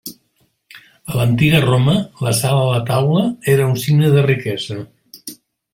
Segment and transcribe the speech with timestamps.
[1.11, 1.95] A l'Antiga Roma,
[2.27, 4.85] la sal a la taula era un signe de riquesa.